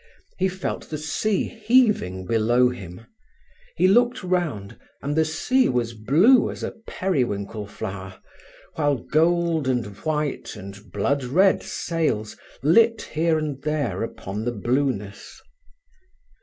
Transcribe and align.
He 0.39 0.47
felt 0.47 0.89
the 0.89 0.97
sea 0.97 1.47
heaving 1.47 2.25
below 2.25 2.69
him. 2.69 3.01
He 3.75 3.87
looked 3.87 4.23
round, 4.23 4.79
and 4.99 5.15
the 5.15 5.23
sea 5.25 5.69
was 5.69 5.93
blue 5.93 6.49
as 6.49 6.63
a 6.63 6.71
periwinkle 6.87 7.67
flower, 7.67 8.19
while 8.73 8.95
gold 8.95 9.67
and 9.67 9.85
white 9.97 10.55
and 10.55 10.91
blood 10.91 11.23
red 11.23 11.61
sails 11.61 12.35
lit 12.63 13.09
here 13.13 13.37
and 13.37 13.61
there 13.61 14.01
upon 14.01 14.43
the 14.43 14.51
blueness. 14.53 15.39